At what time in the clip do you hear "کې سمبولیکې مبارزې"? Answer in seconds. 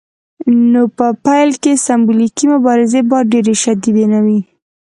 1.63-3.01